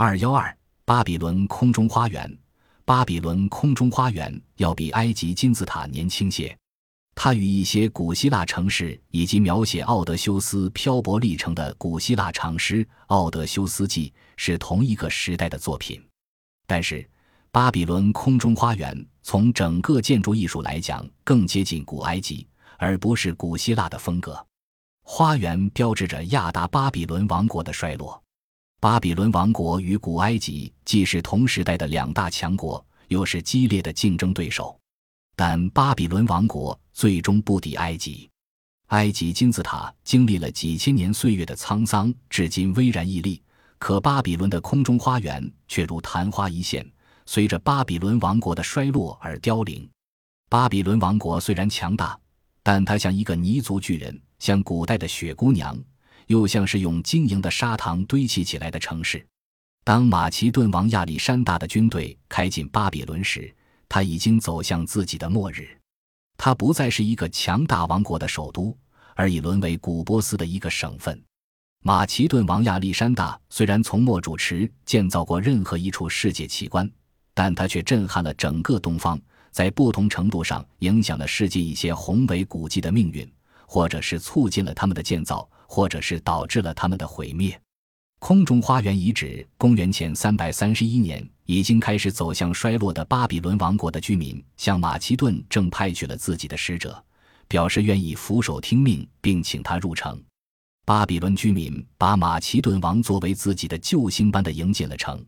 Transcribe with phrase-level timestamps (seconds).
[0.00, 2.38] 二幺二，巴比伦空中花园。
[2.84, 6.56] 巴比伦空中花园要比埃及金字塔年轻些，
[7.16, 16.00] 它与一些古希腊城市以及描写奥德修斯漂泊历程的古希腊长诗《奥德修斯记》是同一个时代的作品。
[16.64, 17.04] 但是，
[17.50, 22.46] 巴比伦空中花园从整个建筑艺术来讲更接近古埃及，
[22.76, 24.46] 而不是古希腊的风格。
[25.02, 28.22] 花园标志着亚达巴比伦王国的衰落。
[28.80, 34.78] 巴比伦王国与古埃及既是同时代的两大强国，又是激烈的竞争对手。
[35.34, 38.30] 但巴比伦王国最终不敌埃及。
[38.86, 43.42] 埃及金字塔经历了几千年岁月的沧桑，至今巍然屹立。
[43.80, 46.88] 可巴比伦的空中花园却如昙花一现，
[47.26, 49.88] 随着巴比伦王国的衰落而凋零。
[50.48, 52.16] 巴比伦王国虽然强大，
[52.62, 55.76] 但它像一个泥足巨人，像古代的雪姑娘。
[56.28, 59.22] 又像是用晶莹的砂糖堆砌起来的城市。
[59.84, 63.54] 当马其顿王亚历山大的军队开进巴比伦时，
[63.88, 65.68] 他已经走向自己的末日。
[66.36, 68.76] 他不再是一个强大王国的首都，
[69.14, 71.20] 而已沦为古波斯的一个省份。
[71.82, 76.90] 马其顿王亚历山大虽然从没主持建造过任何一处世界奇观，
[77.32, 79.18] 但他却震撼了整个东方，
[79.50, 83.26] 在不同程度上影响了世界一些宏伟古迹的命运，
[83.68, 85.48] 或者是促进了他们的建造。
[85.70, 87.60] 或者是导致了他们的毁灭。
[88.20, 97.04] 空中花园遗址，公元前三百三十一年，已经开始走向衰落的巴比伦王国的居民向马其顿正派去了自己的使者，
[97.46, 100.18] 表示愿意俯首听命，并请他入城。
[100.86, 105.22] 巴比伦居民把马其顿王作为自己的救星般的迎进了城。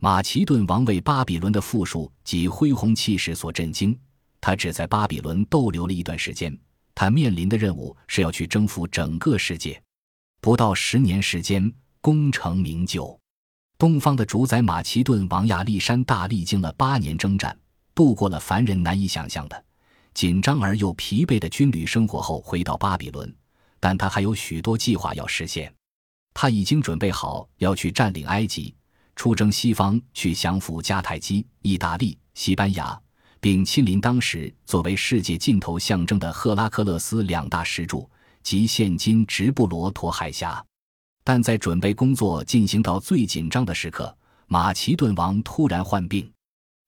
[0.00, 3.96] 马其顿王为巴比伦的富庶及恢宏气势所震惊，
[4.40, 6.52] 他只在巴比伦逗留了一段时间。
[7.00, 9.80] 他面临的任务是要去征服整个世界，
[10.40, 13.16] 不到十年时间，功成名就。
[13.78, 17.56] 东方的主宰马其顿王亚历山大历经了八年征战，
[17.94, 19.64] 度过了凡人难以想象的
[20.12, 23.32] 紧张而又疲惫的军旅生活后，回到巴比伦。
[23.78, 25.72] 但他还有许多计划要实现。
[26.34, 28.74] 他已经准备好要去占领埃及，
[29.14, 33.00] 出征西方，去降服迦太基、意大利、西班牙。
[33.40, 38.08] 并亲临当时作为世界尽头象征的赫拉克勒斯两大石柱
[38.42, 40.64] 及现今直布罗陀海峡，
[41.22, 44.16] 但在准备工作进行到最紧张的时刻，
[44.46, 46.30] 马其顿王突然患病，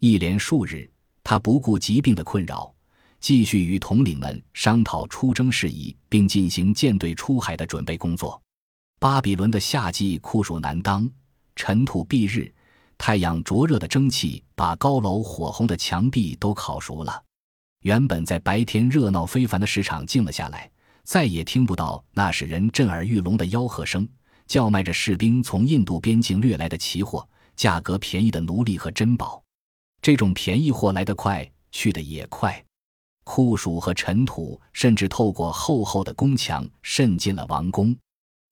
[0.00, 0.88] 一连数日，
[1.24, 2.72] 他不顾疾病的困扰，
[3.18, 8.40] 继续与统领们商讨出征事宜，并进行舰队出海的准备工作。
[8.98, 11.08] 巴比伦的夏季酷暑难当，
[11.54, 12.52] 尘土蔽日。
[12.98, 17.22] 太阳灼热的蒸汽把高楼火红的墙壁都烤熟了。
[17.82, 20.68] 原本在白天热闹非凡的市场静了下来，
[21.04, 24.08] 再也听不到那使人震耳欲聋的吆喝声，
[24.46, 29.40] 叫卖着士兵从印度边境掠来的奇货、价格便宜的奴隶和珍宝。
[30.02, 32.60] 这种便宜货来得快，去得也快。
[33.22, 37.96] 酷暑和尘土甚至透过厚厚的宫墙渗进了王宫。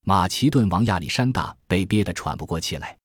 [0.04, 2.96] 马其顿王亚历山大被憋得喘不过气来。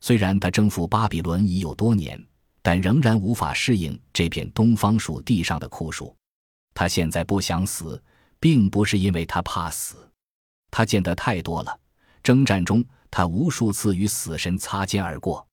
[0.00, 2.22] 虽然他征服巴比伦已有多年，
[2.62, 6.14] 但仍然无法适应这片东方属地上的酷暑。
[6.74, 8.02] 他现在不想死，
[8.38, 10.10] 并不是因为他怕死，
[10.70, 11.78] 他见得太多了。
[12.22, 15.46] 征战中，他无数次与死神擦肩而过。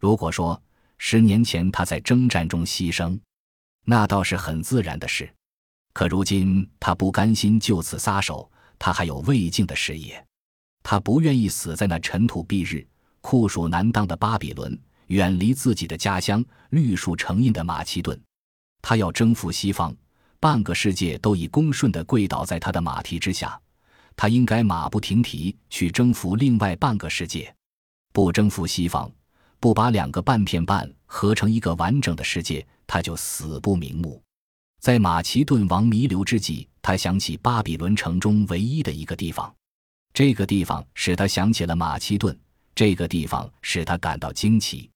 [0.00, 0.60] 如果说
[0.98, 3.18] 十年前他在征战中牺牲，
[3.84, 5.32] 那倒是很自然的事。
[5.92, 10.24] 可如今他不甘心就此撒手，他还有未尽的事业，
[10.82, 12.84] 他不愿意死在那尘土蔽日。
[13.24, 18.20] 酷暑难当的巴比伦，远离自己的家乡，绿树成荫的马其顿，
[18.82, 19.96] 他要征服西方，
[20.38, 23.58] 半个世界都已恭顺地跪倒在他的马蹄之下。
[24.14, 27.52] 他应该马不停蹄去征服另外半个世界，
[28.12, 29.10] 不征服西方，
[29.58, 34.22] 不把两个半片半合成一个完整的世界，他就死不瞑目。
[34.82, 39.50] 在马其顿王弥留之际，他想起巴比伦城中唯一的一个地方，
[40.12, 42.38] 这个地方使他想起了马其顿。
[42.74, 44.90] 这个地方使他感到惊奇，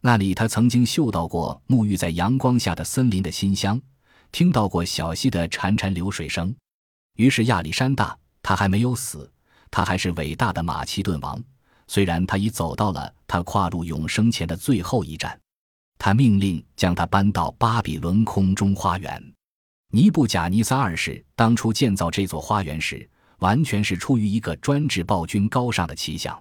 [0.00, 3.80] 那里他曾经嗅到过沐浴在阳光下的森林的馨香，
[4.32, 6.54] 听到过小溪的潺潺流水声。
[7.16, 9.30] 于是亚历山大，他还没有死，
[9.70, 11.42] 他还是伟大的马其顿王。
[11.86, 15.38] 虽然他已走到了他跨入永生前的最后一站，
[15.98, 19.32] 他命令将他搬到巴比伦空中花园。
[19.90, 23.08] 尼布贾尼撒二世当初建造这座花园时，
[23.38, 26.38] 完全是出于一个专制暴君高尚的奇想。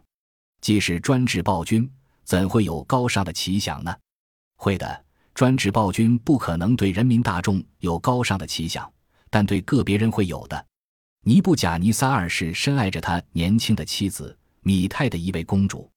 [0.62, 1.90] 既是专制暴君，
[2.24, 3.96] 怎会有高尚的奇想呢？
[4.58, 8.92] 会的，专制暴君不可能对人民大众有高尚的奇想，
[9.30, 10.66] 但对个别人会有的。
[11.24, 15.90] 尼布贾尼撒二世深爱着他年轻的妻子米泰的一位公主，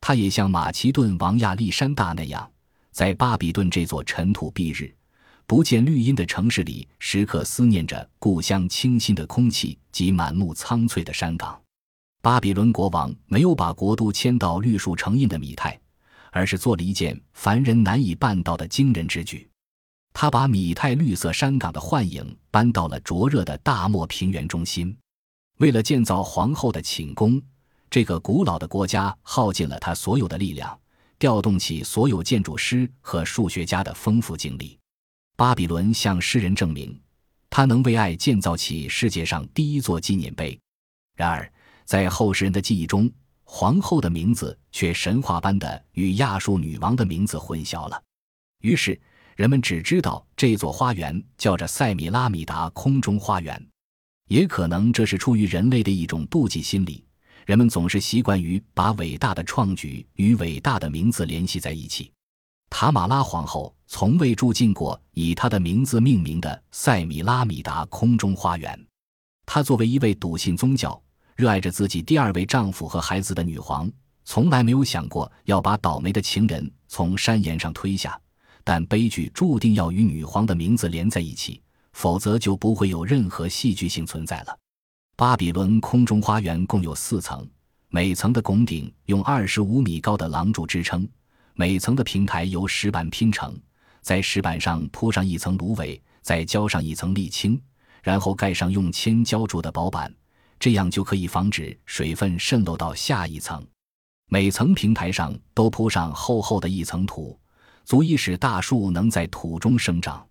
[0.00, 2.50] 他也像马其顿王亚历山大那样，
[2.90, 4.94] 在巴比顿这座尘土蔽日、
[5.46, 11.60] 不见绿荫的城市里，时刻思念着故乡清新的空气及满目苍翠的山岗。
[12.28, 15.80] 巴比伦国王没有把国都迁到绿树成荫的米泰，
[16.30, 19.48] 而是做了一件凡人难以办到的惊人之举。
[20.12, 24.94] 他把米泰绿色山岗的幻影搬到了灼热的大漠平原中心。
[25.56, 27.40] 为了建造皇后的寝宫，
[27.88, 30.78] 这个古老的国家耗尽了他所有的力量，
[31.18, 34.78] 调动起所有建筑师和数学家的丰富精力。
[35.34, 37.00] 巴比伦向世人证明，
[37.48, 40.60] 他能为爱建造起世界上第一座纪念碑。
[41.16, 41.50] 然而，
[41.88, 43.10] 在后世人的记忆中，
[43.44, 47.98] 皇后的名字却神话般的与亚述女王的名字混淆了。
[48.60, 49.00] 于是，
[49.36, 53.66] 人们只知道这座花园叫着塞米拉米达空中花园。
[54.28, 57.02] 也可能这是出于人类的一种妒忌心理，
[57.46, 62.12] 人们总是习惯于把伟大的创举与伟大的名字联系在一起。
[62.68, 68.78] 塔玛拉皇后从未住进过以她的名字命名的塞米拉米达空中花园。
[69.46, 71.02] 她作为一位笃信宗教。
[71.38, 73.88] 热爱着自己第二位丈夫和孩子的女皇，
[74.24, 78.20] 从来没有想过要把倒霉的情人从山岩上推下。
[78.64, 81.62] 但悲剧注定要与女皇的名字连在一起，
[81.92, 84.58] 否则就不会有任何戏剧性存在了。
[85.14, 87.48] 巴比伦空中花园共有四层，
[87.88, 91.08] 每层的拱顶用二十五米高的廊柱支撑，
[91.54, 93.56] 每层的平台由石板拼成，
[94.00, 97.62] 在石板上铺上一层芦苇，再浇上一层沥青，
[98.02, 100.12] 然后盖上用铅浇筑的薄板。
[100.58, 103.66] 这样就可以防止水分渗漏到下一层。
[104.30, 107.38] 每层平台上都铺上厚厚的一层土，
[107.84, 110.26] 足以使大树能在土中生长。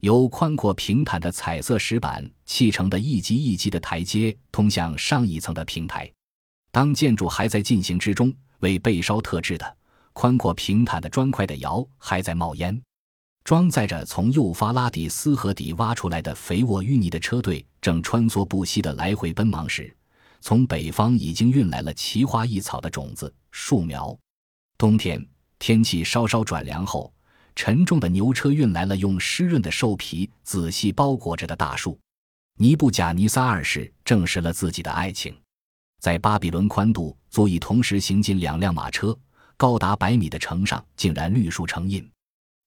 [0.00, 6.10] 由宽阔平坦的彩色石板砌成的一级一级的台阶，通向上一层的平台。
[6.70, 9.76] 当建筑还在进行之中，为被烧特制的
[10.12, 12.80] 宽阔平坦的砖块的窑还在冒烟。
[13.42, 19.92] 装载着从幼发拉底斯河底挖出来的肥沃淤泥的车队正穿梭不息地来回奔忙时，
[20.40, 24.16] 从北方已经运来了奇花异草的种子树苗。
[24.78, 25.26] 冬天
[25.58, 27.12] 天气稍稍转凉后，
[27.56, 31.98] 沉重的牛车运来了用湿润的兽皮仔细包裹着的大树。
[32.56, 35.36] 尼布贾尼撒二世证实了自己的爱情，
[35.98, 39.18] 在巴比伦宽度足以同时行进两辆马车、
[39.56, 42.08] 高达百米的城上，竟然绿树成荫。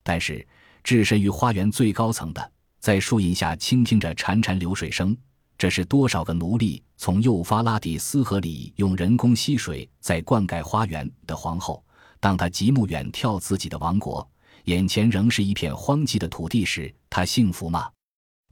[0.03, 0.45] 但是。
[0.83, 5.15] 置身于花园最高层的，在树荫下倾听着潺潺流水声，
[5.57, 11.83] 这是多少个奴隶从幼发拉底斯河里用人工吸水在灌溉花园的皇后。
[12.19, 14.27] 当她极目远眺自己的王国，
[14.65, 17.89] 眼前仍是一片荒寂的土地时，她幸福吗？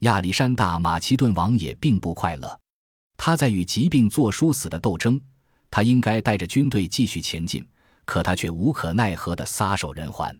[0.00, 2.60] 亚历山大马其顿王也并不快乐，
[3.16, 5.20] 他在与疾病作殊死的斗争。
[5.70, 7.66] 他应该带着军队继续前进，
[8.04, 10.36] 可他却无可奈何地撒手人寰。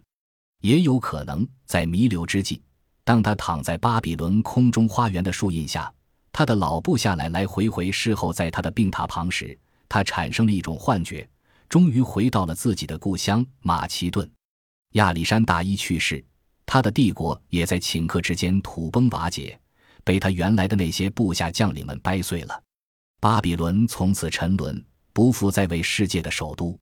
[0.63, 2.63] 也有可能在弥留之际，
[3.05, 5.93] 当他躺在巴比伦空中花园的树荫下，
[6.33, 11.29] 他的老部下来来回回侍候在他的病榻旁时，他产生了一种幻觉，
[11.69, 14.29] 终于回到了自己的故乡马其顿。
[14.93, 16.25] 亚历山大一去世，
[16.65, 19.59] 他的帝国也在顷刻之间土崩瓦解，
[20.05, 22.63] 被他原来的那些部下将领们掰碎了。
[23.21, 26.79] 巴比伦从此沉沦，不复再为世界的首都。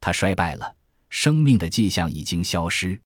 [0.00, 0.72] 他衰败了，
[1.08, 3.00] 生命的迹象已经消失。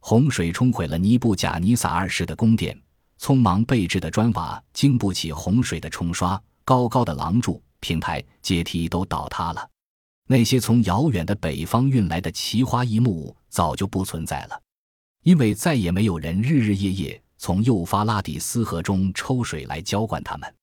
[0.00, 2.80] 洪水冲毁了尼布贾尼撒二世的宫殿，
[3.20, 9.68] 匆忙备置的砖瓦经不起洪水的冲刷，高高的廊柱、平台、阶梯都倒塌了。
[10.26, 14.60] 那些从遥远的北方运来的奇花异木早就不存在了，
[15.22, 20.54] 因为再也没有人日日夜夜从幼发拉底斯河中抽水来浇灌它们。